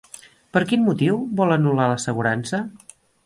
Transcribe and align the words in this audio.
Per 0.55 0.61
quin 0.71 0.81
motiu 0.85 1.19
vol 1.41 1.53
anul·lar 1.57 1.87
l'assegurança? 1.91 2.65